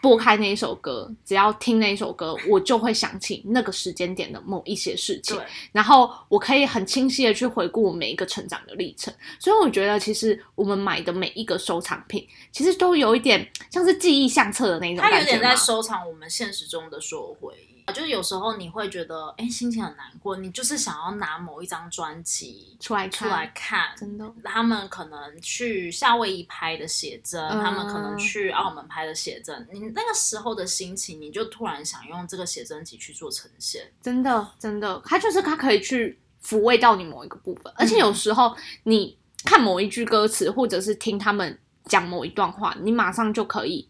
[0.00, 9.12] 拨开那一首歌，只要听那一首歌， 我就会想起那个时间点的某一些事情对，，然后我可以很清晰的去回顾我每一个成长的历程。
[9.38, 17.79] 所以我觉得，其实我们买的每一个收藏品，其实都有一点像是记忆相册的那种感觉它有点在收藏我们现实中的所有回忆。
[17.92, 33.90] 就是有时候你会觉得，哎、心情很难过，你就是想要拿某一张专辑出来看，出来看，真的，他们可能去夏威夷拍的写真，嗯他们可能去澳门拍的写真，你那个时候的心情，你就突然想用这个写真集去做呈现。
[34.02, 43.88] 真的，真的，它就是它可以去抚慰到你某一个部分，而且有时候你看某一句歌词，或者是听他们讲某一段话，你马上就可以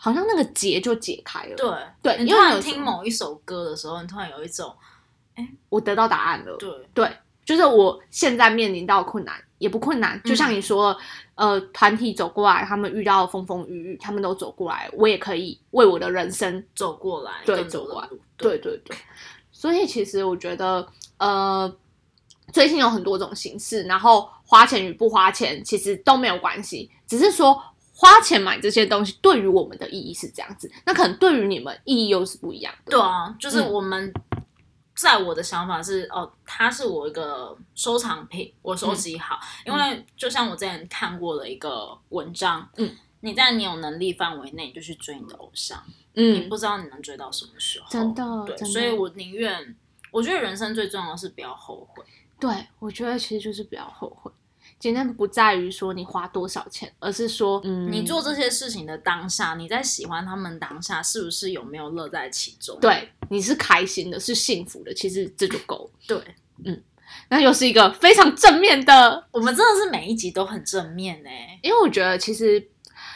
[0.00, 1.56] 好像那个结就解开了。
[1.56, 1.70] 对
[2.00, 4.72] 对你突然听某一首歌的时候，你突然有一种
[5.68, 6.56] 我得到答案了。
[6.56, 7.12] 对对，
[7.44, 10.96] 就是我现在面临到困难也不困难，就像你说，
[11.34, 17.32] 呃，团体走过来，他们遇到风风雨雨，他们都走过来，我也可以为我的人生，走过来，
[17.64, 18.96] 走过来，对对对。
[19.50, 20.86] 所以其实我觉得，
[21.18, 21.76] 呃，
[22.52, 27.60] 追星有很多种形式，然后花钱与不花钱其实都没有关系，只是说。
[28.00, 32.92] 花钱买这些东西对于我们的意义是这样子，那可能对于你们意义又是不一样的。
[32.92, 34.12] 对啊，就是嗯我们。
[35.00, 39.38] 在我的想法是，哦，它是我一个收藏品，我收集好。
[39.64, 42.90] 因为就像我之前看过的一个文章，嗯，
[43.20, 45.80] 你在你有能力范围内，你就去追你的偶像，
[46.14, 47.86] 嗯你嗯不知道你能追到什么时候。
[47.88, 49.76] 真的对，所以我宁愿，
[50.10, 52.02] 我觉得人生最重要的是不要后悔。
[52.40, 54.32] 对，我觉得其实就是不要后悔。
[54.78, 62.78] 今天不在于说你花多少钱，而是说，嗯，你做这些事情的当下，你在喜欢他们当下，是不是有没有乐在其中？
[62.80, 66.00] 对你是开心的，是幸福的，其实这就够了。
[66.06, 66.82] 对，
[67.28, 72.64] 那又是一个非常正面的，我们真的是每一集都很正面哎、因为我觉得其实，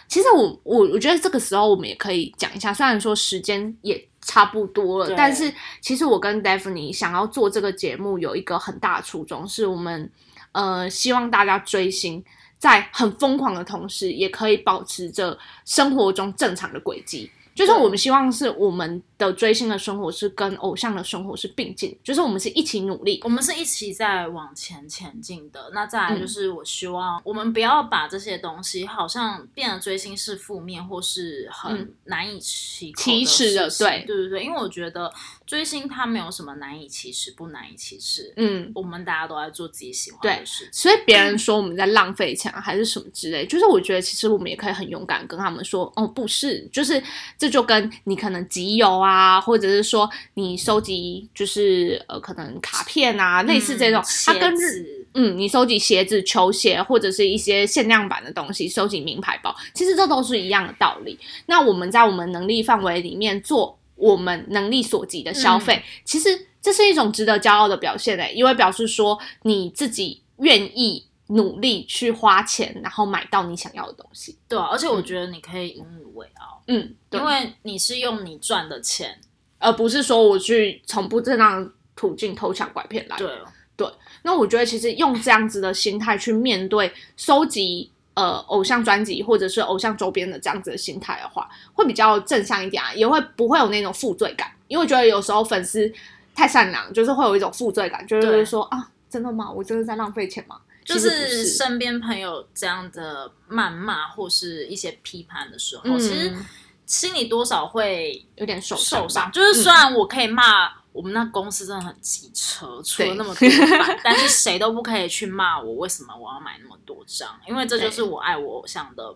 [0.08, 10.10] 其实我我我觉得这个时候我们也可以讲一下，虽然说时间也差不多了，但是其实我跟 Daphne 想要做这个节目有一个很大的初衷，是我们
[10.52, 12.24] 呃希望大家追星。
[12.58, 17.28] 在很疯狂的同时，也可以保持着生活中正常的轨迹。
[17.56, 23.20] 就是我们希望是我们的追星的生活是跟偶像的生活是并进，就是我们是一起努力。
[23.24, 25.70] 我们是一起在往前前进的。
[25.74, 35.12] 那再来嗯就是，我希望我们不要把这些东西好像变得追星是负面或是很嗯难以启启齿的对对对对，因为我觉得
[35.52, 40.72] 追星它没有什么难以启齿不难以启齿，嗯，我们大家都在做自己喜欢的事情。
[40.72, 47.02] 所以别人说我们在浪费钱啊，还是什么之类，就是我觉得其实我们也可以很勇敢跟他们说，哦，不是，就是
[47.36, 54.58] 这就跟你可能集邮啊，或者是说你收集就是呃可能卡片啊，类似这种，它跟日。
[54.58, 61.18] 日嗯，你收集鞋子、球鞋或者是一些限量版的东西，收集名牌包，其实这都是一样的道理。
[61.44, 74.36] 那我们在我们能力范围里面做我们能力所及的消费，其实这是一种值得骄傲的表现诶，因为表示说你自己愿意努力去花钱，然后买到你想要的东西。
[74.48, 77.20] 对啊，而且我觉得你可以引以为傲，嗯，对。
[77.20, 79.18] 因为你是用你赚的钱，
[79.58, 83.16] 而不是说我去从不正当途径偷抢拐骗来。
[83.16, 83.30] 对。
[83.74, 83.90] 对，
[84.22, 94.50] 那我觉得其实用这样子的心态去面对收集呃偶像专辑或者是偶像周边的这样子的心态的话，会比较正向一点啊，也会不会有那种负罪感？
[94.68, 95.90] 因为我觉得有时候粉丝
[96.34, 99.50] 太善良，就是会有一种负罪感，就是说啊，真的吗？
[99.50, 100.56] 我真的在浪费钱吗？
[100.84, 106.44] 就是是身边朋友这样的谩骂或是一些批判的时候，其实嗯，
[106.86, 109.30] 心里多少会有点受受伤。
[109.30, 119.14] 就是虽然我可以骂我们那公司真的很机车，出了那么多版， 但是谁都不可以去骂我为什么我要买那么多张，因为这就是我爱我偶像的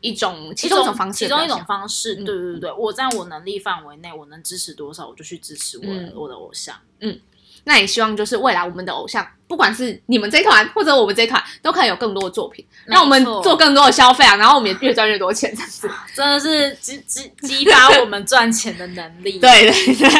[0.00, 2.14] 一种其其中一种方式其中一种方式。
[2.14, 6.74] 嗯对对对对，我在我能力范围内，我能支持多少，我就去支持我的、嗯我的偶像。
[7.00, 7.20] 嗯
[7.64, 15.90] 那也希望就是未来我们的偶像，不管是你们这一团或者我们这一团，都可以有更多的作品，让我们做更多的消费啊，然后我们也越赚越多钱，这样子。
[16.14, 19.38] 真的是激激激发我们赚钱的能力。
[19.38, 20.10] 对对对，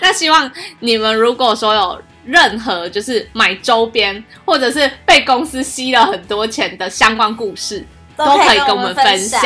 [0.00, 7.84] 那希望你们如果说有任何就是买周边，或者是被公司吸了很多钱的相关故事，
[8.16, 9.42] 都可以跟我们分享。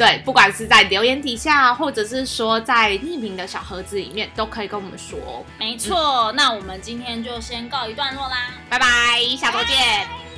[0.00, 5.44] 对，不管是在留言底下，或者是说在匿名的小盒子里面，都可以跟我们说哦。
[5.58, 8.48] 没错，那我们今天就先告一段落啦。
[8.70, 10.29] 拜拜，下周见。